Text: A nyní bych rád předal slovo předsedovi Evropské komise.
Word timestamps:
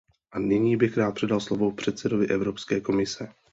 A 0.31 0.39
nyní 0.39 0.77
bych 0.77 0.97
rád 0.97 1.11
předal 1.15 1.39
slovo 1.39 1.71
předsedovi 1.71 2.27
Evropské 2.27 2.81
komise. 2.81 3.33